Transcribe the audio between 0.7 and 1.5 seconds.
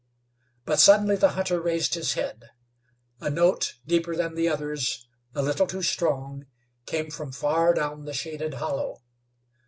suddenly the